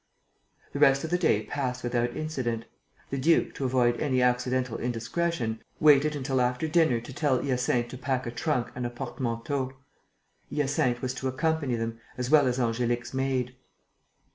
The 0.73 0.79
rest 0.79 1.03
of 1.03 1.11
the 1.11 1.17
day 1.19 1.43
passed 1.45 1.83
without 1.83 2.17
incident. 2.17 2.65
The 3.11 3.19
duke, 3.19 3.53
to 3.53 3.65
avoid 3.65 3.99
any 4.01 4.19
accidental 4.19 4.79
indiscretion, 4.79 5.61
waited 5.79 6.15
until 6.15 6.41
after 6.41 6.67
dinner 6.67 6.99
to 6.99 7.13
tell 7.13 7.39
Hyacinthe 7.43 7.89
to 7.89 7.99
pack 7.99 8.25
a 8.25 8.31
trunk 8.31 8.71
and 8.73 8.83
a 8.87 8.89
portmanteau. 8.89 9.73
Hyacinthe 10.51 11.03
was 11.03 11.13
to 11.13 11.27
accompany 11.27 11.75
them, 11.75 11.99
as 12.17 12.31
well 12.31 12.47
as 12.47 12.57
Angélique's 12.57 13.13
maid. 13.13 13.55